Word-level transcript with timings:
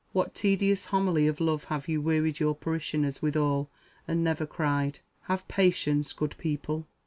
what 0.13 0.33
tedious 0.33 0.85
homily 0.85 1.27
of 1.27 1.39
love 1.39 1.65
have 1.65 1.87
you 1.87 2.01
wearied 2.01 2.39
your 2.39 2.55
parishioners 2.55 3.21
withal, 3.21 3.69
and 4.07 4.23
never 4.23 4.47
cried, 4.47 4.97
_Have 5.29 5.47
patience, 5.47 6.11
good 6.11 6.35
people!" 6.39 6.87